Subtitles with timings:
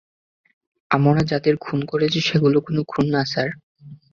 [0.91, 3.49] আমরা যাদের খুন করেছি সেগুলো কোনো খুন না, স্যার।